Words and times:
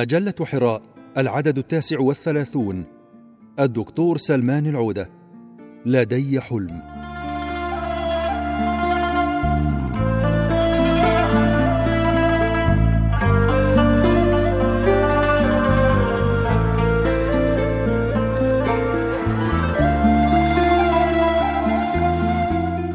مجلة 0.00 0.34
حراء 0.42 0.82
العدد 1.18 1.58
التاسع 1.58 2.00
والثلاثون. 2.00 2.84
الدكتور 3.58 4.16
سلمان 4.16 4.66
العودة. 4.66 5.10
لدي 5.86 6.40
حلم. 6.40 6.82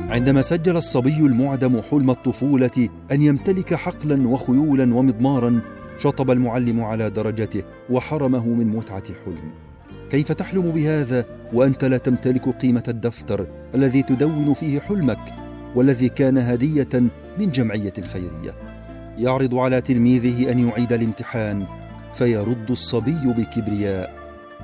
عندما 0.09 0.41
سجل 0.41 0.77
الصبي 0.77 1.17
المعدم 1.17 1.81
حلم 1.81 2.09
الطفولة 2.09 2.89
أن 3.11 3.21
يمتلك 3.21 3.73
حقلا 3.73 4.27
وخيولا 4.27 4.95
ومضمارا 4.95 5.61
شطب 5.97 6.31
المعلم 6.31 6.81
على 6.81 7.09
درجته 7.09 7.63
وحرمه 7.89 8.47
من 8.47 8.67
متعة 8.67 9.03
الحلم 9.09 9.51
كيف 10.09 10.31
تحلم 10.31 10.71
بهذا 10.71 11.25
وأنت 11.53 11.85
لا 11.85 11.97
تمتلك 11.97 12.49
قيمة 12.49 12.83
الدفتر 12.87 13.47
الذي 13.75 14.03
تدون 14.03 14.53
فيه 14.53 14.79
حلمك 14.79 15.33
والذي 15.75 16.09
كان 16.09 16.37
هدية 16.37 16.89
من 17.37 17.49
جمعية 17.49 17.93
خيرية؟ 18.13 18.55
يعرض 19.17 19.55
على 19.55 19.81
تلميذه 19.81 20.51
أن 20.51 20.59
يعيد 20.59 20.93
الامتحان 20.93 21.65
فيرد 22.13 22.71
الصبي 22.71 23.33
بكبرياء 23.37 24.13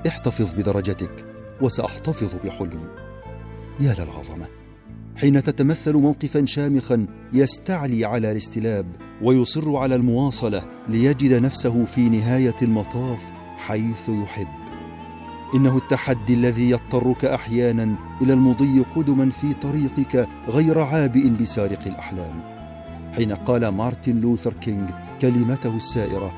احتفظ 0.08 0.54
بدرجتك 0.54 1.26
وسأحتفظ 1.62 2.36
بحلمي. 2.46 2.88
يا 3.80 3.94
للعظمة! 3.94 4.61
حين 5.16 5.44
تتمثل 5.44 5.94
موقفا 5.94 6.46
شامخا 6.46 7.06
يستعلي 7.34 8.06
على 8.06 8.32
الاستلاب 8.32 8.86
ويصر 9.22 9.76
على 9.76 9.96
المواصلة 9.96 10.64
ليجد 10.90 11.34
نفسه 11.34 11.86
في 11.86 12.10
نهاية 12.10 12.56
المطاف 12.62 13.20
حيث 13.58 14.10
يحب. 14.10 14.48
إنه 15.56 15.78
التحدي 15.78 16.34
الذي 16.34 16.70
يضطرك 16.70 17.26
أحيانا 17.26 17.96
إلى 18.22 18.34
المضي 18.34 18.84
قدما 18.96 19.30
في 19.30 19.54
طريقك 19.54 20.28
غير 20.48 20.80
عابئ 20.80 21.30
بسارق 21.30 21.88
الأحلام. 21.88 22.42
حين 23.14 23.34
قال 23.34 23.68
مارتن 23.68 24.22
لوثر 24.22 24.54
كينج 24.54 24.90
كلمته 25.22 25.76
السائرة 25.76 26.32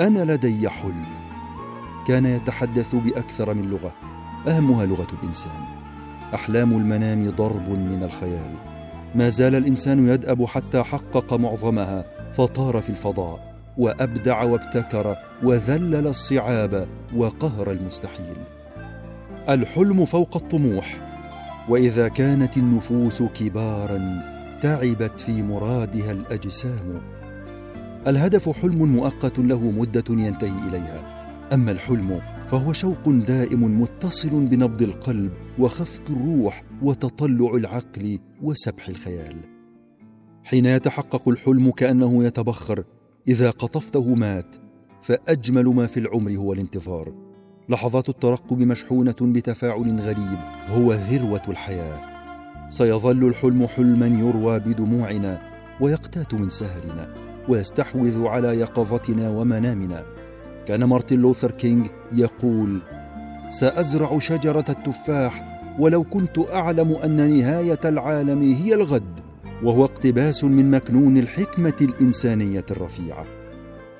أنا 0.00 0.32
لدي 0.32 0.68
حلم. 0.68 1.06
كان 2.06 2.26
يتحدث 2.26 2.94
بأكثر 2.94 3.54
من 3.54 3.70
لغة 3.70 3.92
أهمها 4.48 4.86
لغة 4.86 5.08
الإنسان. 5.22 5.77
أحلام 6.34 6.72
المنام 6.72 7.30
ضرب 7.30 7.68
من 7.68 8.02
الخيال. 8.02 8.54
ما 9.14 9.28
زال 9.28 9.54
الإنسان 9.54 10.08
يدأب 10.08 10.44
حتى 10.44 10.82
حقق 10.82 11.34
معظمها 11.34 12.04
فطار 12.32 12.80
في 12.80 12.90
الفضاء 12.90 13.54
وأبدع 13.78 14.42
وابتكر 14.42 15.16
وذلل 15.42 16.06
الصعاب 16.06 16.86
وقهر 17.16 17.70
المستحيل. 17.70 18.36
الحلم 19.48 20.04
فوق 20.04 20.36
الطموح 20.36 20.96
وإذا 21.68 22.08
كانت 22.08 22.56
النفوس 22.56 23.22
كبارا 23.22 24.22
تعبت 24.62 25.20
في 25.20 25.42
مرادها 25.42 26.12
الأجسام. 26.12 27.00
الهدف 28.06 28.48
حلم 28.48 28.96
مؤقت 28.96 29.38
له 29.38 29.60
مدة 29.60 30.04
ينتهي 30.08 30.68
إليها. 30.68 31.00
أما 31.52 31.70
الحلم 31.70 32.20
فهو 32.48 32.72
شوق 32.72 33.08
دائم 33.08 33.80
متصل 33.80 34.46
بنبض 34.46 34.82
القلب 34.82 35.32
وخفق 35.58 36.02
الروح 36.10 36.62
وتطلع 36.82 37.54
العقل 37.54 38.18
وسبح 38.42 38.88
الخيال. 38.88 39.36
حين 40.44 40.66
يتحقق 40.66 41.28
الحلم 41.28 41.70
كأنه 41.70 42.24
يتبخر 42.24 42.84
إذا 43.28 43.50
قطفته 43.50 44.14
مات 44.14 44.56
فأجمل 45.02 45.64
ما 45.64 45.86
في 45.86 46.00
العمر 46.00 46.30
هو 46.32 46.52
الانتظار. 46.52 47.12
لحظات 47.68 48.08
الترقب 48.08 48.58
مشحونة 48.58 49.16
بتفاعل 49.20 50.00
غريب 50.00 50.38
هو 50.68 50.92
ذروة 50.92 51.42
الحياة. 51.48 52.00
سيظل 52.70 53.28
الحلم 53.28 53.66
حلما 53.66 54.06
يروى 54.06 54.58
بدموعنا 54.58 55.40
ويقتات 55.80 56.34
من 56.34 56.48
سهرنا 56.48 57.14
ويستحوذ 57.48 58.26
على 58.26 58.60
يقظتنا 58.60 59.28
ومنامنا. 59.28 60.04
كان 60.68 60.84
مارتن 60.84 61.16
لوثر 61.16 61.50
كينج 61.50 61.86
يقول 62.12 62.80
سأزرع 63.48 64.18
شجرة 64.18 64.64
التفاح 64.68 65.58
ولو 65.78 66.04
كنت 66.04 66.38
أعلم 66.38 66.92
أن 66.92 67.38
نهاية 67.38 67.80
العالم 67.84 68.42
هي 68.42 68.74
الغد 68.74 69.20
وهو 69.62 69.84
اقتباس 69.84 70.44
من 70.44 70.70
مكنون 70.70 71.18
الحكمة 71.18 71.74
الإنسانية 71.80 72.64
الرفيعة. 72.70 73.24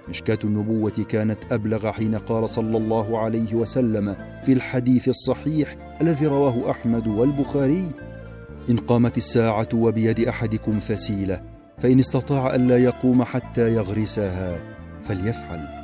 مشكاة 0.08 0.38
النبوة 0.44 1.06
كانت 1.08 1.38
أبلغ 1.52 1.92
حين 1.92 2.14
قال 2.14 2.48
صلى 2.48 2.76
الله 2.76 3.18
عليه 3.18 3.54
وسلم 3.54 4.16
في 4.44 4.52
الحديث 4.52 5.08
الصحيح 5.08 5.76
الذي 6.00 6.26
رواه 6.26 6.70
أحمد 6.70 7.06
والبخاري 7.06 7.90
إن 8.70 8.76
قامت 8.76 9.16
الساعة 9.16 9.68
وبيد 9.74 10.28
أحدكم 10.28 10.80
فسيلة 10.80 11.42
فإن 11.78 11.98
استطاع 11.98 12.54
الا 12.54 12.78
يقوم 12.78 13.24
حتى 13.24 13.74
يغرسها 13.74 14.60
فليفعل. 15.02 15.77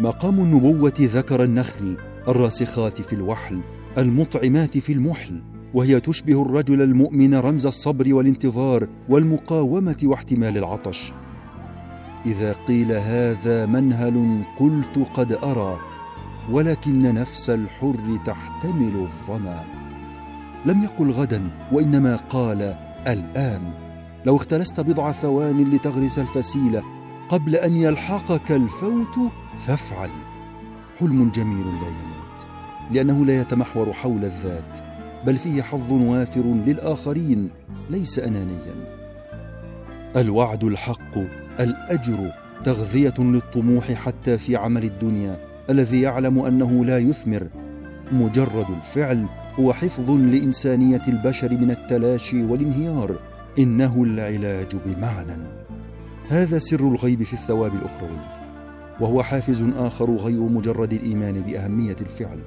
مقام 0.00 0.40
النبوة 0.40 0.92
ذكر 1.00 1.44
النخل 1.44 1.96
الراسخات 2.28 3.00
في 3.00 3.12
الوحل 3.12 3.60
المطعمات 3.98 4.78
في 4.78 4.92
المحل 4.92 5.42
وهي 5.74 6.00
تشبه 6.00 6.42
الرجل 6.42 6.82
المؤمن 6.82 7.34
رمز 7.34 7.66
الصبر 7.66 8.14
والانتظار 8.14 8.88
والمقاومة 9.08 9.96
واحتمال 10.02 10.56
العطش. 10.58 11.12
إذا 12.26 12.54
قيل 12.68 12.92
هذا 12.92 13.66
منهل 13.66 14.42
قلت 14.58 15.08
قد 15.14 15.32
أرى 15.32 15.78
ولكن 16.50 17.14
نفس 17.14 17.50
الحر 17.50 18.18
تحتمل 18.26 18.92
الظمأ. 18.96 19.64
لم 20.66 20.82
يقل 20.82 21.10
غدا 21.10 21.50
وإنما 21.72 22.16
قال 22.16 22.76
الآن. 23.06 23.72
لو 24.26 24.36
اختلست 24.36 24.80
بضع 24.80 25.12
ثوان 25.12 25.70
لتغرس 25.74 26.18
الفسيله 26.18 26.82
قبل 27.28 27.56
أن 27.56 27.76
يلحقك 27.76 28.52
الفوت 28.52 29.30
فافعل. 29.66 30.10
حلم 31.00 31.30
جميل 31.30 31.66
لا 31.66 31.88
يموت 31.88 32.46
لأنه 32.90 33.26
لا 33.26 33.40
يتمحور 33.40 33.92
حول 33.92 34.24
الذات 34.24 34.78
بل 35.26 35.36
فيه 35.36 35.62
حظ 35.62 35.92
وافر 35.92 36.42
للآخرين 36.66 37.50
ليس 37.90 38.18
انانيا. 38.18 38.74
الوعد 40.16 40.64
الحق 40.64 41.18
الأجر 41.60 42.32
تغذية 42.64 43.14
للطموح 43.18 43.92
حتى 43.92 44.38
في 44.38 44.56
عمل 44.56 44.84
الدنيا 44.84 45.36
الذي 45.70 46.00
يعلم 46.00 46.38
أنه 46.38 46.84
لا 46.84 46.98
يثمر. 46.98 47.48
مجرد 48.12 48.66
الفعل 48.70 49.26
هو 49.60 49.72
حفظ 49.72 50.10
لإنسانية 50.10 51.02
البشر 51.08 51.52
من 51.52 51.70
التلاشي 51.70 52.42
والانهيار 52.42 53.18
إنه 53.58 54.02
العلاج 54.02 54.76
بمعنى. 54.86 55.42
هذا 56.28 56.58
سر 56.58 56.88
الغيب 56.88 57.22
في 57.22 57.32
الثواب 57.32 57.74
الأخروي. 57.74 58.37
وهو 59.00 59.22
حافز 59.22 59.62
آخر 59.76 60.10
غير 60.10 60.40
مجرد 60.40 60.92
الإيمان 60.92 61.40
بأهمية 61.40 61.96
الفعل. 62.00 62.38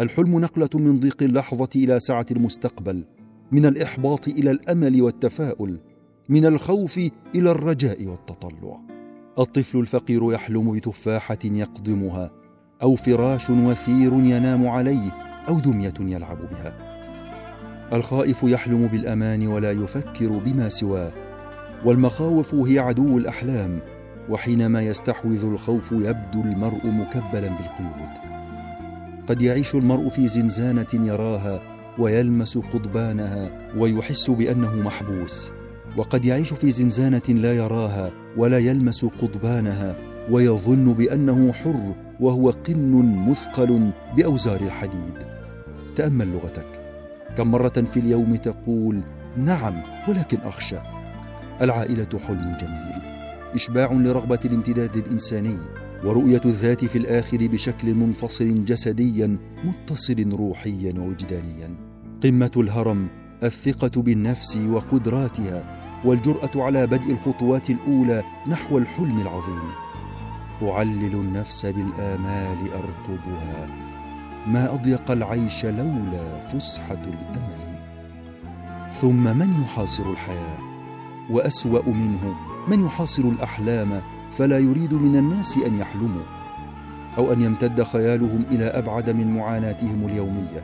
الحلم 0.00 0.40
نقلة 0.40 0.68
من 0.74 1.00
ضيق 1.00 1.22
اللحظة 1.22 1.68
إلى 1.76 2.00
سعه 2.00 2.26
المستقبل 2.30 3.04
من 3.52 3.66
الإحباط 3.66 4.28
إلى 4.28 4.50
الأمل 4.50 5.02
والتفاؤل 5.02 5.80
من 6.28 6.46
الخوف 6.46 6.98
إلى 7.34 7.50
الرجاء 7.50 8.06
والتطلع. 8.06 8.80
الطفل 9.38 9.78
الفقير 9.78 10.32
يحلم 10.32 10.72
بتفاحة 10.72 11.38
يقضمها 11.44 12.43
أو 12.82 12.94
فراش 12.94 13.50
وثير 13.50 14.12
ينام 14.12 14.66
عليه 14.66 15.10
أو 15.48 15.60
دمية 15.60 15.94
يلعب 16.00 16.38
بها. 16.50 16.72
الخائف 17.92 18.42
يحلم 18.42 18.86
بالأمان 18.86 19.46
ولا 19.46 19.72
يفكر 19.72 20.28
بما 20.28 20.68
سواه 20.68 21.10
والمخاوف 21.84 22.54
هي 22.54 22.78
عدو 22.78 23.18
الأحلام 23.18 23.78
وحينما 24.30 24.82
يستحوذ 24.82 25.44
الخوف 25.44 25.92
يبدو 25.92 26.40
المرء 26.40 26.86
مكبلا 26.86 27.48
بالقيود. 27.48 28.10
قد 29.28 29.42
يعيش 29.42 29.74
المرء 29.74 30.08
في 30.08 30.28
زنزانة 30.28 30.86
يراها 30.92 31.60
ويلمس 31.98 32.58
قضبانها 32.58 33.50
ويحس 33.76 34.30
بأنه 34.30 34.76
محبوس 34.76 35.50
وقد 35.96 36.24
يعيش 36.24 36.54
في 36.54 36.70
زنزانة 36.70 37.22
لا 37.28 37.52
يراها 37.52 38.10
ولا 38.36 38.58
يلمس 38.58 39.04
قضبانها 39.04 39.96
ويظن 40.30 40.92
بأنه 40.92 41.52
حر 41.52 41.94
وهو 42.24 42.50
قن 42.50 42.92
مثقل 43.28 43.90
بأوزار 44.16 44.60
الحديد. 44.60 45.14
تأمل 45.96 46.32
لغتك. 46.32 46.80
كم 47.36 47.50
مرة 47.50 47.68
في 47.68 48.00
اليوم 48.00 48.36
تقول 48.36 49.00
نعم 49.36 49.74
ولكن 50.08 50.38
أخشى. 50.44 50.76
العائلة 51.60 52.18
حلم 52.26 52.56
جميل. 52.60 53.02
إشباع 53.54 53.92
لرغبة 53.92 54.38
الامتداد 54.44 54.96
الإنساني 54.96 55.56
ورؤية 56.04 56.40
الذات 56.44 56.84
في 56.84 56.98
الآخر 56.98 57.46
بشكل 57.46 57.94
منفصل 57.94 58.64
جسديا 58.64 59.36
متصل 59.64 60.32
روحيا 60.32 60.94
ووجدانيا. 60.98 61.74
قمة 62.22 62.52
الهرم 62.56 63.08
الثقة 63.42 64.02
بالنفس 64.02 64.56
وقدراتها 64.56 65.64
والجرأة 66.04 66.50
على 66.56 66.86
بدء 66.86 67.10
الخطوات 67.10 67.70
الأولى 67.70 68.22
نحو 68.48 68.78
الحلم 68.78 69.20
العظيم. 69.20 69.83
أعلل 70.62 71.14
النفس 71.14 71.66
بالآمال 71.66 72.58
ارقبها 72.72 73.66
ما 74.46 74.74
أضيق 74.74 75.10
العيش 75.10 75.64
لولا 75.64 76.46
فسحة 76.46 77.02
الأمل. 77.06 77.78
ثم 78.90 79.38
من 79.38 79.62
يحاصر 79.62 80.10
الحياة؟ 80.10 80.58
وأسوأ 81.30 81.88
منه 81.88 82.34
من 82.68 82.86
يحاصر 82.86 83.22
الأحلام 83.22 84.00
فلا 84.30 84.58
يريد 84.58 84.94
من 84.94 85.16
الناس 85.16 85.56
أن 85.56 85.78
يحلموا. 85.78 86.22
أو 87.18 87.32
أن 87.32 87.42
يمتد 87.42 87.82
خيالهم 87.82 88.44
إلى 88.50 88.64
أبعد 88.64 89.10
من 89.10 89.36
معاناتهم 89.36 90.06
اليومية. 90.06 90.62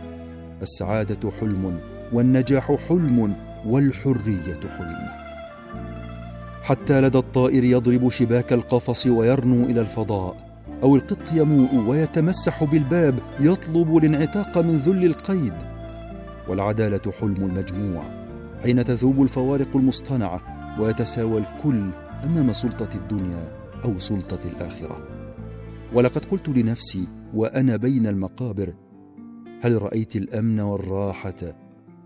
السعادة 0.62 1.30
حلم 1.40 1.80
والنجاح 2.12 2.76
حلم 2.88 3.36
والحرية 3.66 4.60
حلم. 4.78 5.19
حتى 6.70 7.00
لدى 7.00 7.18
الطائر 7.18 7.64
يضرب 7.64 8.08
شباك 8.08 8.52
القفص 8.52 9.06
ويرنو 9.06 9.64
إلى 9.64 9.80
الفضاء. 9.80 10.36
أو 10.82 10.96
القط 10.96 11.32
يموء 11.32 11.74
ويتمسح 11.74 12.64
بالباب 12.64 13.18
يطلب 13.40 13.96
الانعتاق 13.96 14.58
من 14.58 14.76
ذل 14.76 15.04
القيد. 15.04 15.54
والعدالة 16.48 17.12
حلم 17.20 17.36
المجموع. 17.36 18.02
حين 18.62 18.84
تذوب 18.84 19.22
الفوارق 19.22 19.76
المصطنعة 19.76 20.40
ويتساوى 20.80 21.38
الكل 21.38 21.90
أمام 22.24 22.52
سلطة 22.52 22.88
الدنيا 22.94 23.48
أو 23.84 23.98
سلطة 23.98 24.38
الآخرة. 24.44 25.08
ولقد 25.92 26.24
قلت 26.24 26.48
لنفسي 26.48 27.08
وأنا 27.34 27.76
بين 27.76 28.06
المقابر 28.06 28.74
هل 29.60 29.82
رأيت 29.82 30.16
الأمن 30.16 30.60
والراحة 30.60 31.54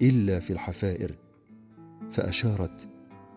إلا 0.03 0.41
في 0.41 0.53
الحفائر؟ 0.53 1.15
فأشارت 2.11 2.94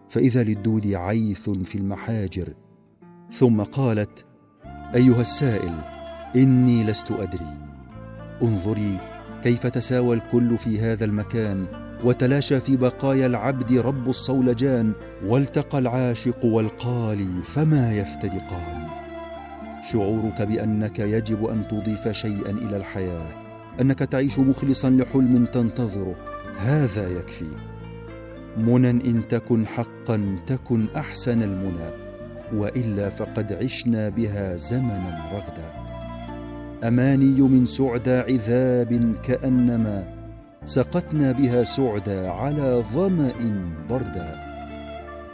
فإذا 0.09 0.44
للدود 0.44 0.94
عيث 0.94 1.50
في 1.50 1.77
المحاجر. 1.77 2.54
ثم 3.31 3.62
قالت 3.62 4.25
أيها 4.95 5.21
السائل 5.21 5.74
إني 6.36 6.83
لست 6.83 7.12
أدري. 7.12 7.57
انظري 8.42 8.98
كيف 9.44 9.68
تساوى 9.68 10.15
الكل 10.15 10.57
في 10.57 10.80
هذا 10.80 11.06
المكان 11.06 11.65
وتلاشى 12.04 12.59
في 12.59 12.77
بقايا 12.77 13.25
العبد 13.27 13.74
رب 13.74 14.09
الصولجان 14.09 14.94
والتقى 15.25 15.80
العاشق 15.80 16.45
والقالي 16.45 17.44
فما 17.44 17.94
يفترقان 17.94 18.88
شعورك 19.92 20.42
بأنك 20.42 21.00
يجب 21.00 21.45
أن 21.45 21.68
تضيف 21.68 22.07
شيئا 22.07 22.50
إلى 22.50 22.77
الحياة 22.77 23.48
أنك 23.81 24.00
تعيش 24.00 24.39
مخلصا 24.39 24.89
لحلم 24.89 25.45
تنتظره 25.45 26.15
هذا 26.57 27.09
يكفي. 27.09 27.76
منى 28.57 28.89
إن 28.89 29.27
تكن 29.30 29.68
حقا 29.68 30.38
تكن 30.48 30.86
أحسن 30.95 31.44
المنى 31.44 31.89
وإلا 32.54 33.09
فقد 33.09 33.54
عشنا 33.54 34.09
بها 34.09 34.56
زمنا 34.56 35.21
رغدا. 35.33 35.88
أماني 36.88 37.42
من 37.42 37.65
سعدى 37.65 38.15
عذاب 38.15 39.15
كأنما 39.24 40.13
سقتنا 40.65 41.31
بها 41.31 41.63
سعدا 41.63 42.30
على 42.30 42.83
ظمأ 42.94 43.31
بردا. 43.89 44.36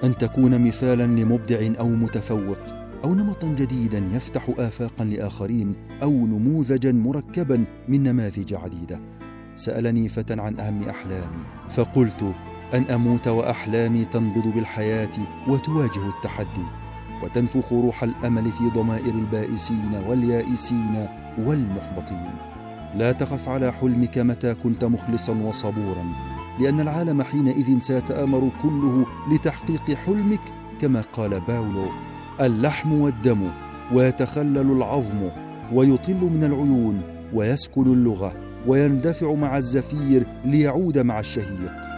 أن 0.03 0.17
تكون 0.17 0.67
مثالا 0.67 1.03
لمبدع 1.03 1.79
أو 1.79 1.87
متفوق 1.87 2.57
أو 3.03 3.13
نمطا 3.13 3.47
جديدا 3.47 4.03
يفتح 4.13 4.49
افاقا 4.57 5.05
لآخرين 5.05 5.75
أو 6.03 6.11
نموذجا 6.11 6.91
مركبا 6.91 7.65
من 7.87 8.03
نماذج 8.03 8.53
عديدة. 8.53 8.99
سألني 9.55 10.09
فتى 10.09 10.33
عن 10.33 10.59
أهم 10.59 10.89
أحلامي 10.89 11.43
فقلت 11.69 12.33
أن 12.73 12.83
أموت 12.83 13.27
وأحلامي 13.27 14.05
تنبض 14.05 14.47
بالحياة 14.55 15.09
وتواجه 15.47 16.07
التحدي 16.17 16.65
وتنفخ 17.23 17.73
روح 17.73 18.03
الأمل 18.03 18.51
في 18.51 18.69
ضمائر 18.75 19.13
البائسين 19.13 20.03
واليائسين 20.07 21.07
والمحبطين. 21.37 22.31
لا 22.95 23.11
تخف 23.11 23.49
على 23.49 23.73
حلمك 23.73 24.17
متى 24.17 24.53
كنت 24.53 24.85
مخلصا 24.85 25.33
وصبورا 25.33 26.05
لأن 26.59 26.79
العالم 26.79 27.23
حينئذ 27.23 27.79
سيتآمر 27.79 28.49
كله 28.63 29.05
لتحقيق 29.31 29.97
حلمك 30.05 30.41
كما 30.81 31.01
قال 31.13 31.39
باولو 31.39 31.85
اللحم 32.41 32.93
والدم 32.93 33.47
ويتخلل 33.93 34.71
العظم 34.71 35.29
ويطل 35.73 36.21
من 36.21 36.43
العيون 36.43 37.01
ويسكن 37.33 37.93
اللغة 37.93 38.33
ويندفع 38.67 39.33
مع 39.33 39.57
الزفير 39.57 40.25
ليعود 40.45 40.97
مع 40.97 41.19
الشهيق. 41.19 41.92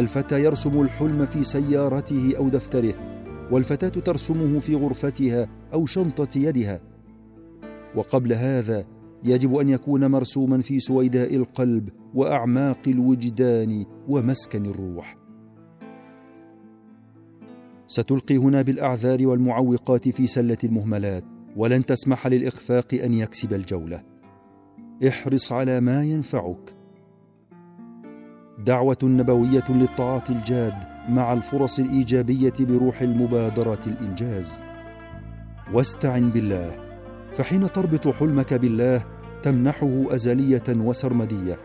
الفتى 0.00 0.44
يرسم 0.44 0.80
الحلم 0.80 1.26
في 1.26 1.44
سيارته 1.44 2.36
أو 2.36 2.48
دفتره 2.48 2.94
والفتاة 3.50 3.88
ترسمه 3.88 4.58
في 4.58 4.74
غرفتها 4.74 5.48
أو 5.74 5.86
شنطة 5.86 6.38
يدها. 6.38 6.80
وقبل 7.96 8.32
هذا 8.32 8.84
يجب 9.24 9.56
أن 9.56 9.68
يكون 9.68 10.06
مرسوما 10.06 10.62
في 10.62 10.78
سويداء 10.78 11.36
القلب 11.36 11.88
وأعماق 12.14 12.78
الوجدان 12.86 13.86
ومسكن 14.08 14.66
الروح. 14.66 15.16
ستلقي 17.86 18.36
هنا 18.36 18.62
بالأعذار 18.62 19.26
والمعوقات 19.26 20.08
في 20.08 20.26
سلة 20.26 20.58
المهملات 20.64 21.24
ولن 21.56 21.86
تسمح 21.86 22.26
للإخفاق 22.26 22.94
أن 22.94 23.14
يكسب 23.14 23.52
الجولة. 23.52 24.02
احرص 25.08 25.52
على 25.52 25.80
ما 25.80 26.04
ينفعك. 26.04 26.79
دعوة 28.66 28.98
نبوية 29.02 29.64
للطاعات 29.68 30.30
الجاد 30.30 30.74
مع 31.08 31.32
الفرص 31.32 31.78
الإيجابية 31.78 32.52
بروح 32.60 33.02
المبادرة 33.02 33.78
الإنجاز. 33.86 34.60
واستعن 35.72 36.30
بالله 36.30 36.76
فحين 37.36 37.72
تربط 37.72 38.08
حلمك 38.08 38.54
بالله 38.54 39.02
تمنحه 39.42 40.04
أزلية 40.10 40.62
وسرمدية 40.68 41.58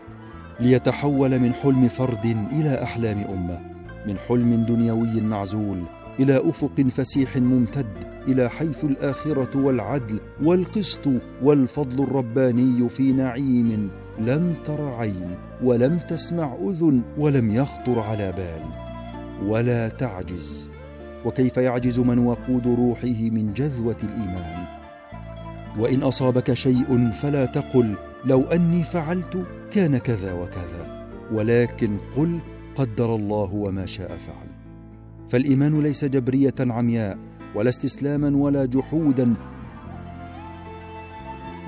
ليتحول 0.60 1.38
من 1.38 1.52
حلم 1.52 1.88
فرد 1.88 2.24
إلى 2.52 2.82
أحلام 2.82 3.24
أمة 3.24 3.60
من 4.06 4.18
حلم 4.18 4.64
دنيوي 4.68 5.20
معزول 5.20 5.82
إلى 6.20 6.36
أفق 6.48 6.80
فسيح 6.90 7.36
ممتد 7.36 7.86
إلى 8.28 8.50
حيث 8.50 8.84
الآخرة 8.84 9.56
والعدل 9.58 10.18
والقسط 10.42 11.08
والفضل 11.42 12.02
الرباني 12.04 12.88
في 12.88 13.12
نعيم 13.12 13.90
لم 14.18 14.54
تر 14.64 14.94
عين 14.94 15.36
ولم 15.62 15.98
تسمع 15.98 16.54
أذن 16.68 17.02
ولم 17.18 17.54
يخطر 17.54 18.00
على 18.00 18.32
بال 18.32 18.62
ولا 19.48 19.88
تعجز. 19.88 20.70
وكيف 21.24 21.56
يعجز 21.56 21.98
من 21.98 22.18
وقود 22.18 22.66
روحه 22.66 23.20
من 23.30 23.52
جذوة 23.54 23.96
الإيمان؟ 24.02 24.64
وإن 25.78 26.02
أصابك 26.02 26.52
شيء 26.52 27.10
فلا 27.10 27.46
تقل 27.46 27.94
لو 28.24 28.42
أني 28.42 28.82
فعلت 28.82 29.44
كان 29.72 29.98
كذا 29.98 30.32
وكذا. 30.32 31.06
ولكن 31.32 31.96
قل 32.16 32.38
قدر 32.74 33.14
الله 33.14 33.54
وما 33.54 33.86
شاء 33.86 34.08
فعل. 34.08 34.48
فالإيمان 35.28 35.82
ليس 35.82 36.04
جبرية 36.04 36.54
عمياء 36.60 37.18
ولا 37.54 37.68
استسلاما 37.68 38.36
ولا 38.36 38.64
جحودا 38.64 39.34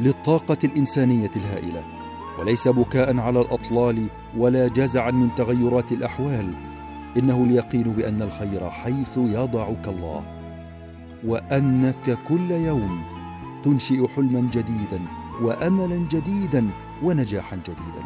للطاقة 0.00 0.58
الإنسانية 0.64 1.30
الهائلة. 1.36 1.97
وليس 2.38 2.68
بكاء 2.68 3.18
على 3.18 3.40
الأطلال 3.40 4.06
ولا 4.36 4.68
جزعا 4.68 5.10
من 5.10 5.28
تغيرات 5.36 5.92
الأحوال. 5.92 6.52
إنه 7.16 7.44
اليقين 7.44 7.82
بأن 7.82 8.22
الخير 8.22 8.70
حيث 8.70 9.16
يضعك 9.16 9.88
الله. 9.88 10.22
وأنك 11.26 12.18
كل 12.28 12.50
يوم 12.50 13.02
تنشئ 13.64 14.08
حلما 14.08 14.40
جديدا 14.40 15.00
واملا 15.42 16.06
جديدا 16.10 16.68
ونجاحا 17.02 17.56
جديدا. 17.56 18.04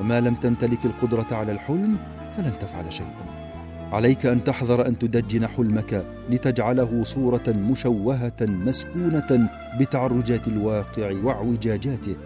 وما 0.00 0.20
لم 0.20 0.34
تمتلك 0.34 0.84
القدرة 0.84 1.26
على 1.32 1.52
الحلم 1.52 1.96
فلن 2.36 2.52
تفعل 2.60 2.92
شيئا. 2.92 3.44
عليك 3.92 4.26
أن 4.26 4.44
تحذر 4.44 4.86
أن 4.86 4.98
تدجن 4.98 5.46
حلمك 5.46 6.06
لتجعله 6.30 7.02
صورة 7.02 7.42
مشوهة 7.48 8.40
مسكونة 8.40 9.50
بتعرجات 9.80 10.48
الواقع 10.48 11.12
واعوجاجاته 11.22 12.16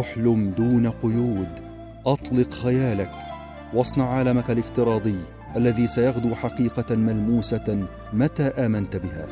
أحلم 0.00 0.50
دون 0.50 0.90
قيود. 0.90 1.48
أطلق 2.06 2.50
خيالك 2.50 3.10
واصنع 3.74 4.08
عالمك 4.08 4.50
الافتراضي 4.50 5.18
الذي 5.56 5.86
سيغدو 5.86 6.34
حقيقة 6.34 6.96
ملموسة 6.96 7.86
متى 8.12 8.42
آمنت 8.42 8.96
بها. 8.96 9.26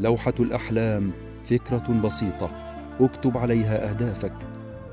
لوحة 0.00 0.34
الأحلام 0.40 1.10
فكرة 1.44 2.00
بسيطة 2.04 2.50
اكتب 3.00 3.38
عليها 3.38 3.90
أهدافك. 3.90 4.32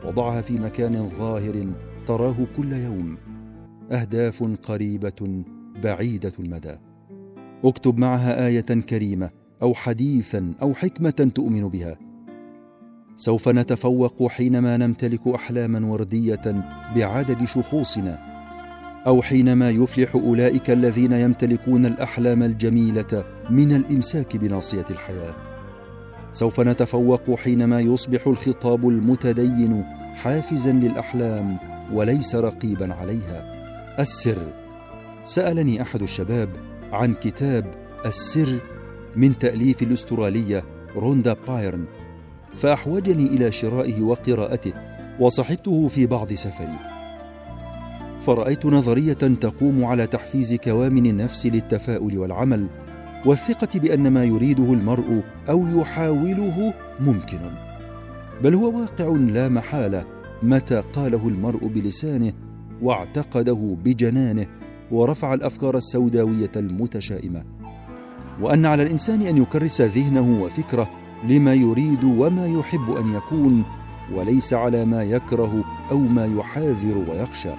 وضعها 0.06 0.42
في 0.42 0.60
مكان 0.60 1.08
ظاهر 1.08 1.68
تراه 2.08 2.36
كل 2.58 2.74
يوم. 2.74 3.18
أهداف 3.92 4.44
قريبة 4.68 5.44
بعيدة 5.84 6.34
المدى. 6.40 6.76
اكتب 7.66 7.98
معها 7.98 8.48
آية 8.48 8.62
كريمة 8.62 9.30
أو 9.62 9.74
حديثا 9.74 10.54
أو 10.62 10.74
حكمة 10.74 11.32
تؤمن 11.36 11.70
بها. 11.70 12.09
سوف 13.20 13.50
نتفوق 13.50 14.28
حينما 14.28 14.78
نمتلك 14.78 15.28
أحلاما 15.28 15.86
وردية 15.86 16.42
بعدد 16.96 17.46
شخوصنا 17.46 18.20
أو 19.08 19.22
حينما 19.22 19.70
يفلح 19.70 20.16
أولئك 20.16 20.70
الذين 20.70 21.12
يمتلكون 21.12 21.86
الأحلام 21.86 22.44
الجميلة 22.44 23.24
من 23.50 23.72
الإمساك 23.76 24.38
بناصية 24.38 24.86
الحياة. 24.90 25.34
سوف 26.32 26.60
نتفوق 26.60 27.36
حينما 27.36 27.80
يصبح 27.80 28.28
الخطاب 28.28 28.90
المتدين 28.90 29.84
حافزا 30.16 30.72
للأحلام 30.72 31.58
وليس 31.94 32.36
رقيبا 32.36 32.94
عليها. 32.94 33.44
السر. 34.00 34.48
سألني 35.24 35.82
أحد 35.82 36.02
الشباب 36.02 36.50
عن 36.92 37.14
كتاب 37.14 37.66
السر 38.06 38.60
من 39.16 39.38
تأليف 39.38 39.84
الأسترالية 39.84 40.64
روندا 40.96 41.36
بايرن. 41.48 41.86
فأحوجني 42.58 43.28
إلى 43.28 43.52
شرائه 43.52 44.02
وقراءته 44.02 44.74
وصحبته 45.20 45.88
في 45.88 46.06
بعض 46.06 46.34
سفري. 46.34 46.80
فرأيت 48.22 48.66
نظرية 48.66 49.14
تقوم 49.14 49.86
على 49.86 50.08
تحفيز 50.08 50.54
كوامن 50.54 51.06
النفس 51.06 51.46
للتفاؤل 51.46 52.18
والعمل 52.18 52.68
والثقة 53.26 53.80
بأن 53.80 54.12
ما 54.12 54.24
يريده 54.24 54.74
المرء 54.74 55.24
أو 55.50 55.80
يحاوله 55.80 56.74
ممكن. 57.00 57.40
بل 58.44 58.56
هو 58.56 58.80
واقع 58.80 59.08
لا 59.08 59.50
محالة 59.50 60.06
متى 60.44 60.84
قاله 60.94 61.28
المرء 61.28 61.68
بلسانه 61.68 62.34
واعتقده 62.82 63.76
بجنانه 63.84 64.46
ورفع 64.92 65.34
الأفكار 65.34 65.78
السوداوية 65.78 66.52
المتشائمة. 66.56 67.44
وأن 68.42 68.66
على 68.66 68.84
الإنسان 68.84 69.22
أن 69.22 69.38
يكرس 69.38 69.82
ذهنه 69.82 70.44
وفكره 70.44 70.90
لما 71.24 71.54
يريد 71.54 72.04
وما 72.04 72.48
يحب 72.48 72.92
أن 72.92 73.14
يكون 73.14 73.64
وليس 74.14 74.54
على 74.54 74.86
ما 74.86 75.04
يكره 75.04 75.64
أو 75.92 75.98
ما 75.98 76.26
يحاذر 76.26 77.06
ويخشى. 77.10 77.50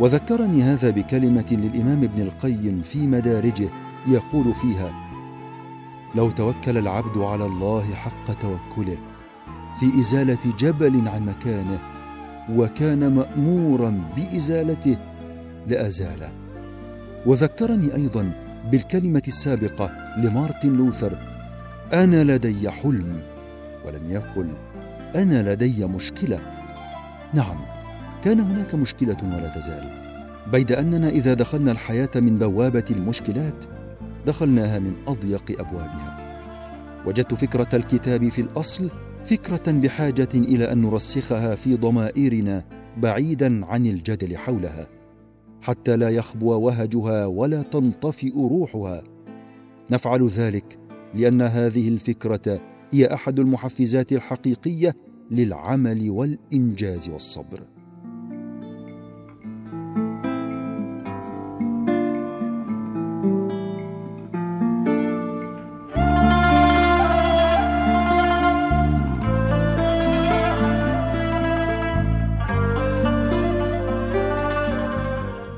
وذكرني 0.00 0.62
هذا 0.62 0.90
بكلمة 0.90 1.46
للإمام 1.50 2.02
ابن 2.02 2.22
القيم 2.22 2.82
في 2.82 3.06
مدارجه 3.06 3.68
يقول 4.06 4.54
فيها 4.54 4.92
لو 6.14 6.30
توكل 6.30 6.78
العبد 6.78 7.18
على 7.18 7.46
الله 7.46 7.94
حق 7.94 8.26
توكله 8.42 8.98
في 9.80 10.00
إزالة 10.00 10.38
جبل 10.58 11.08
عن 11.08 11.26
مكانه 11.26 11.78
وكان 12.50 13.14
مأمورا 13.14 14.00
بإزالته 14.16 14.96
لازاله 15.66 16.32
وذكرني 17.26 17.94
أيضا 17.94 18.32
بالكلمة 18.70 19.22
السابقة 19.28 19.90
لمارتن 20.18 20.76
لوثر 20.76 21.33
أنا 21.92 22.24
لدي 22.24 22.70
حلم 22.70 23.22
ولم 23.86 24.10
يقل 24.10 24.48
أنا 25.14 25.52
لدي 25.52 25.86
مشكلة. 25.86 26.40
نعم 27.34 27.56
كان 28.24 28.40
هناك 28.40 28.74
مشكلة 28.74 29.16
ولا 29.22 29.48
تزال. 29.48 29.90
بيد 30.52 30.72
أننا 30.72 31.08
إذا 31.08 31.34
دخلنا 31.34 31.72
الحياة 31.72 32.10
من 32.16 32.38
بوابة 32.38 32.84
المشكلات 32.90 33.64
دخلناها 34.26 34.78
من 34.78 34.94
أضيق 35.06 35.60
أبوابها. 35.60 36.18
وجدت 37.06 37.34
فكرة 37.34 37.68
الكتاب 37.74 38.28
في 38.28 38.40
الأصل 38.40 38.90
فكرة 39.24 39.72
بحاجة 39.72 40.28
إلى 40.34 40.72
أن 40.72 40.82
نرسخها 40.82 41.54
في 41.54 41.76
ضمائرنا 41.76 42.64
بعيدا 42.96 43.66
عن 43.66 43.86
الجدل 43.86 44.36
حولها 44.36 44.86
حتى 45.62 45.96
لا 45.96 46.10
يخبو 46.10 46.58
وهجها 46.58 47.26
ولا 47.26 47.62
تنطفئ 47.62 48.32
روحها. 48.36 49.02
نفعل 49.90 50.28
ذلك 50.28 50.78
لأن 51.14 51.42
هذه 51.42 51.88
الفكرة 51.88 52.60
هي 52.92 53.14
أحد 53.14 53.38
المحفزات 53.40 54.12
الحقيقية 54.12 54.96
للعمل 55.30 56.10
والإنجاز 56.10 57.08
والصبر. 57.08 57.60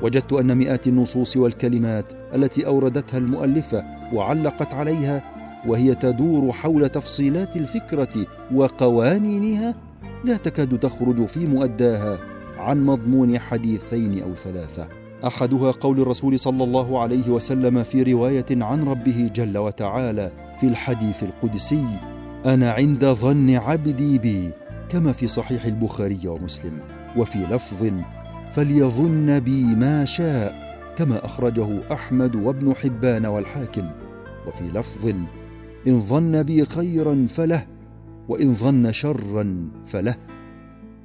وجدت 0.02 0.32
أن 0.32 0.56
مئات 0.56 0.86
النصوص 0.86 1.36
والكلمات 1.36 2.12
التي 2.34 2.66
أوردتها 2.66 3.18
المؤلفة 3.18 3.84
وعلقت 4.12 4.74
عليها 4.74 5.35
وهي 5.66 5.94
تدور 5.94 6.52
حول 6.52 6.88
تفصيلات 6.88 7.56
الفكرة 7.56 8.26
وقوانينها 8.54 9.74
لا 10.24 10.36
تكاد 10.36 10.78
تخرج 10.78 11.26
في 11.26 11.46
مؤداها 11.46 12.18
عن 12.58 12.86
مضمون 12.86 13.38
حديثين 13.38 14.22
أو 14.22 14.34
ثلاثة. 14.34 14.88
أحدها 15.26 15.70
قول 15.70 16.00
الرسول 16.00 16.38
صلى 16.38 16.64
الله 16.64 17.00
عليه 17.00 17.28
وسلم 17.28 17.82
في 17.82 18.02
رواية 18.02 18.46
عن 18.50 18.84
ربه 18.84 19.30
جل 19.34 19.58
وتعالى 19.58 20.32
في 20.60 20.66
الحديث 20.66 21.22
القدسي 21.22 21.84
أنا 22.46 22.70
عند 22.72 23.04
ظن 23.04 23.50
عبدي 23.50 24.18
بي 24.18 24.50
كما 24.88 25.12
في 25.12 25.26
صحيح 25.26 25.64
البخاري 25.64 26.28
ومسلم. 26.28 26.78
وفي 27.16 27.38
لفظ 27.38 27.90
فليظن 28.52 29.40
بي 29.40 29.62
ما 29.62 30.04
شاء 30.04 30.66
كما 30.98 31.24
أخرجه 31.24 31.68
أحمد 31.92 32.36
وابن 32.36 32.74
حبان 32.74 33.26
والحاكم. 33.26 33.90
وفي 34.46 34.64
لفظ 34.74 35.14
إن 35.86 36.00
ظن 36.00 36.42
بي 36.42 36.64
خيرا 36.64 37.26
فله 37.28 37.66
وإن 38.28 38.54
ظن 38.54 38.92
شرا 38.92 39.68
فله. 39.86 40.14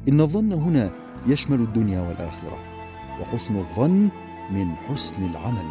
إن 0.10 0.22
الظن 0.22 0.54
هنا 0.54 0.90
يشمل 1.28 1.60
الدنيا 1.60 2.02
والآخرة 2.02 2.58
وحسن 3.22 3.56
الظن 3.56 4.10
من 4.52 4.68
حسن 4.90 5.16
العمل. 5.32 5.66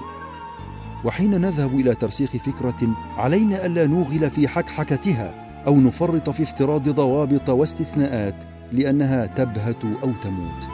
وحين 1.04 1.40
نذهب 1.40 1.80
إلى 1.80 1.94
ترسيخ 1.94 2.30
فكرة 2.30 2.88
علينا 3.16 3.66
ألا 3.66 3.86
نوغل 3.86 4.30
في 4.30 4.48
حكحكتها 4.48 5.34
أو 5.66 5.80
نفرط 5.80 6.30
في 6.30 6.42
افتراض 6.42 6.88
ضوابط 6.88 7.48
واستثناءات 7.50 8.34
لأنها 8.72 9.26
تبهت 9.26 9.84
أو 9.84 10.10
تموت. 10.22 10.68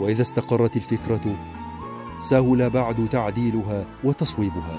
وإذا 0.00 0.22
استقرت 0.22 0.76
الفكرة 0.76 1.36
سهل 2.20 2.70
بعد 2.70 3.08
تعديلها 3.10 3.84
وتصويبها. 4.04 4.78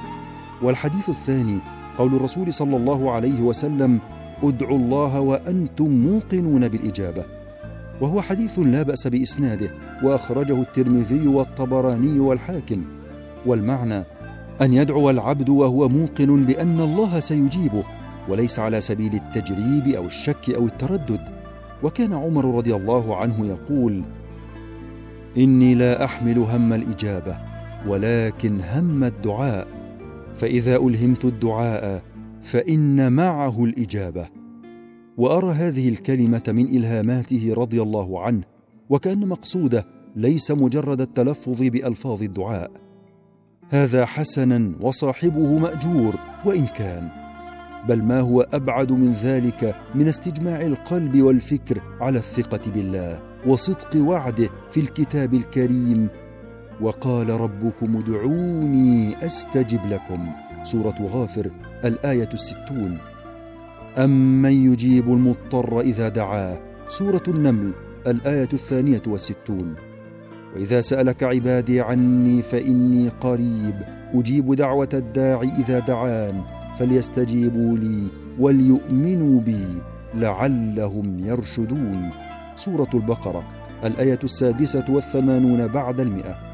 والحديث 0.62 1.10
الثاني 1.10 1.60
قول 2.00 2.16
الرسول 2.16 2.54
صلى 2.54 2.78
الله 2.78 3.12
عليه 3.12 3.42
وسلم 3.42 4.00
ادعوا 4.44 4.78
الله 4.78 5.20
وأنتم 5.20 5.90
موقنون 5.90 6.68
بالإجابة. 6.68 7.26
وهو 8.02 8.22
حديث 8.22 8.60
لا 8.60 8.84
بأس 8.84 9.08
بإسناده 9.08 9.70
وأخرجه 10.04 10.62
الترمذي 10.62 11.28
والطبراني 11.28 12.20
والحاكم. 12.20 12.84
والمعنى 13.46 14.04
أن 14.62 14.74
يدعو 14.74 15.10
العبد 15.10 15.50
وهو 15.50 15.90
موقن 15.90 16.46
بان 16.46 16.80
الله 16.80 17.20
سيجيبه 17.20 17.84
وليس 18.30 18.60
على 18.60 18.82
سبيل 18.82 19.14
التجريب 19.14 19.96
أو 19.96 20.06
الشك 20.06 20.50
أو 20.50 20.66
التردد. 20.66 21.22
وكان 21.84 22.14
عمر 22.14 22.56
رضي 22.56 22.76
الله 22.76 23.16
عنه 23.16 23.46
يقول 23.46 24.04
إني 25.38 25.76
لا 25.76 26.06
أحمل 26.06 26.38
هم 26.38 26.74
الإجابة 26.74 27.38
ولكن 27.88 28.62
هم 28.62 29.04
الدعاء. 29.04 29.79
فإذا 30.40 30.76
ألهمت 30.76 31.26
الدعاء 31.26 32.04
فإن 32.42 33.12
معه 33.12 33.64
الإجابة. 33.64 34.28
وأرى 35.18 35.52
هذه 35.52 35.90
الكلمة 35.90 36.44
من 36.48 36.66
إلهاماته 36.66 37.54
رضي 37.58 37.82
الله 37.82 38.22
عنه 38.22 38.44
وكأن 38.90 39.28
مقصوده 39.28 39.86
ليس 40.16 40.52
مجرد 40.52 41.02
التلفظ 41.02 41.62
بألفاظ 41.62 42.24
الدعاء. 42.24 42.72
هذا 43.70 44.06
حسنا 44.06 44.72
وصاحبه 44.82 45.60
مأجور 45.60 46.14
وإن 46.46 46.66
كان. 46.66 47.10
بل 47.88 48.04
ما 48.04 48.20
هو 48.20 48.42
أبعد 48.42 48.92
من 48.92 49.12
ذلك 49.12 49.76
من 49.96 50.08
استجماع 50.08 50.62
القلب 50.62 51.22
والفكر 51.22 51.82
على 52.02 52.20
الثقة 52.20 52.72
بالله 52.72 53.22
وصدق 53.48 53.96
وعده 53.96 54.50
في 54.70 54.80
الكتاب 54.80 55.34
الكريم 55.34 56.10
وقال 56.82 57.30
ربكم 57.30 57.98
ادعوني 57.98 59.26
أستجب 59.26 59.80
لكم. 59.90 60.28
سورة 60.64 60.96
غافر 61.14 61.50
الآية 61.86 62.30
الستون. 62.34 62.98
امن 63.98 64.72
يجيب 64.72 65.08
المضطر 65.08 65.80
إذا 65.80 66.10
دعاه؟ 66.10 66.60
سورة 66.88 67.24
النمل 67.28 67.72
الآية 68.08 68.50
الثانية 68.54 69.02
والستون. 69.08 69.76
وإذا 70.56 70.82
سألك 70.82 71.24
عبادي 71.24 71.82
عني 71.82 72.42
فإني 72.42 73.10
قريب 73.10 73.76
أجيب 74.14 74.54
دعوة 74.54 74.90
الداع 74.94 75.42
إذا 75.42 75.80
دعان 75.80 76.42
فليستجيبوا 76.78 77.78
لي 77.78 78.08
وليؤمنوا 78.40 79.42
بي 79.42 79.66
لعلهم 80.16 81.20
يرشدون. 81.20 82.10
سورة 82.56 82.90
البقرة 82.94 83.44
الآية 83.86 84.20
السادسة 84.24 84.86
والثمانون 84.90 85.68
بعد 85.68 86.00
المئة. 86.00 86.49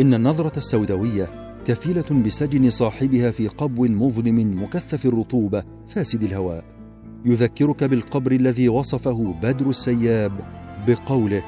إن 0.00 0.14
النظرة 0.14 0.56
السوداوية 0.56 1.28
كفيلة 1.66 2.22
بسجن 2.26 2.70
صاحبها 2.70 3.30
في 3.30 3.48
قبو 3.48 3.84
مظلم 3.86 4.62
مكثف 4.62 5.06
الرطوبة 5.06 5.64
فاسد 5.88 6.22
الهواء. 6.22 6.64
يذكرك 7.24 7.84
بالقبر 7.84 8.32
الذي 8.32 8.68
وصفه 8.68 9.34
بدر 9.42 9.70
السياب 9.70 10.32
بقوله 10.88 11.42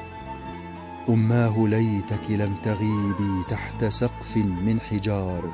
أماه 1.09 1.67
ليتك 1.67 2.31
لم 2.31 2.53
تغيبي 2.63 3.43
تحت 3.49 3.85
سقف 3.85 4.37
من 4.37 4.79
حجار. 4.79 5.51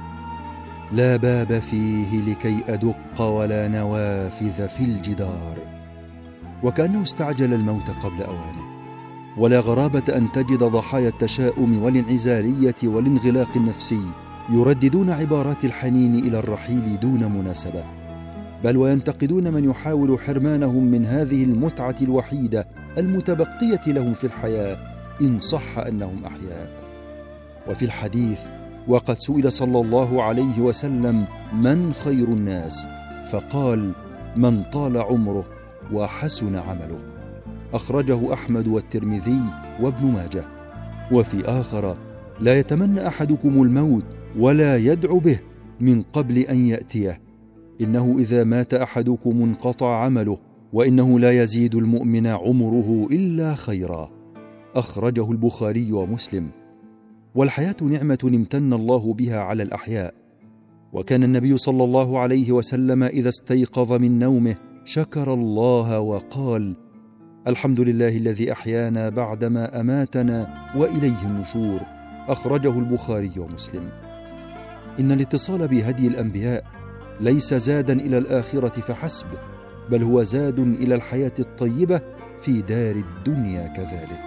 لا 0.94 1.16
باب 1.16 1.60
فيه 1.60 2.22
لكي 2.22 2.58
أدق 2.68 3.22
ولا 3.22 3.68
نوافذ 3.68 4.68
في 4.68 4.84
الجدار. 4.84 5.58
وكأنه 6.64 7.02
استعجل 7.02 7.54
الموت 7.54 7.90
قبل 8.04 8.24
أوانه. 8.24 8.71
ولا 9.38 9.60
غرابة 9.60 10.04
أن 10.18 10.32
تجد 10.32 10.64
ضحايا 10.64 11.08
التشاؤم 11.10 11.84
والانعزالية 11.84 12.76
والانغلاق 12.84 13.50
النفسي 13.56 14.02
يرددون 14.50 15.10
عبارات 15.10 15.66
الحنين 15.66 16.16
إلى 16.16 16.40
الرحيل 16.40 17.00
دون 17.00 17.32
مناسبة. 17.32 17.84
بل 18.64 18.78
وينتقدون 18.78 19.54
من 19.54 19.70
يحاول 19.70 20.20
حرمانهم 20.20 20.84
من 20.84 21.06
هذه 21.06 21.44
المتعة 21.44 21.96
الوحيدة 22.02 22.68
المتبقية 22.98 23.82
لهم 23.88 24.14
في 24.14 24.24
الحياة 24.24 24.78
إن 25.22 25.40
صح 25.40 25.78
أنهم 25.78 26.26
أحياء. 26.26 26.70
وفي 27.70 27.86
الحديث 27.86 28.42
وقد 28.88 29.20
سئل 29.20 29.52
صلى 29.52 29.80
الله 29.80 30.24
عليه 30.24 30.60
وسلم 30.60 31.26
من 31.54 31.94
خير 31.94 32.28
الناس؟ 32.28 32.88
فقال 33.32 33.92
من 34.36 34.64
طال 34.64 34.98
عمره 34.98 35.46
وحسن 35.94 36.56
عمله. 36.56 37.11
أخرجه 37.74 38.34
أحمد 38.34 38.68
والترمذي 38.68 39.40
وابن 39.82 40.06
ماجه. 40.06 40.44
وفي 41.12 41.46
آخر 41.46 41.98
لا 42.40 42.60
يتمنى 42.60 43.08
أحدكم 43.08 43.62
الموت 43.62 44.04
ولا 44.40 44.78
يدعو 44.78 45.20
به 45.20 45.40
من 45.80 46.02
قبل 46.02 46.38
أن 46.38 46.66
يأتيه. 46.68 47.22
إنه 47.82 48.16
إذا 48.20 48.44
مات 48.44 48.74
أحدكم 48.74 49.44
انقطع 49.44 50.04
عمله 50.04 50.38
وإنه 50.74 51.20
لا 51.20 51.42
يزيد 51.44 51.76
المؤمن 51.76 52.28
عمره 52.28 53.08
إلا 53.12 53.56
خيرا. 53.56 54.10
أخرجه 54.76 55.32
البخاري 55.32 55.92
ومسلم. 55.92 56.48
والحياة 57.36 57.76
نعمة 57.82 58.20
امتن 58.24 58.74
الله 58.74 59.14
بها 59.14 59.40
على 59.40 59.64
الأحياء. 59.64 60.14
وكان 60.94 61.24
النبي 61.24 61.58
صلى 61.58 61.84
الله 61.84 62.20
عليه 62.20 62.52
وسلم 62.52 63.04
إذا 63.04 63.30
استيقظ 63.30 63.94
من 63.94 64.20
نومه 64.20 64.56
شكر 64.86 65.34
الله 65.34 66.00
وقال 66.00 66.76
الحمد 67.48 67.80
لله 67.80 68.18
الذي 68.18 68.52
أحيانا 68.52 69.10
بعدما 69.10 69.80
أماتنا 69.80 70.54
وإليه 70.76 71.22
النشور 71.24 71.80
أخرجه 72.28 72.80
البخاري 72.80 73.32
ومسلم. 73.38 73.90
إن 75.00 75.12
الاتصال 75.12 75.68
بهدي 75.68 76.08
الأنبياء 76.08 76.64
ليس 77.20 77.54
زادا 77.54 77.94
إلى 77.94 78.18
الآخرة 78.18 78.82
فحسب 78.82 79.28
بل 79.92 80.04
هو 80.04 80.24
زاد 80.24 80.60
إلى 80.60 80.96
الحياة 80.96 81.32
الطيبة 81.40 82.02
في 82.42 82.62
دار 82.62 82.96
الدنيا 82.96 83.68
كذلك. 83.68 84.22